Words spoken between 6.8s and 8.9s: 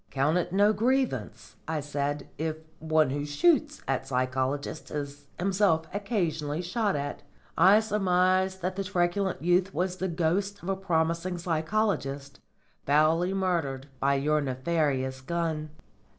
at. I surmise that the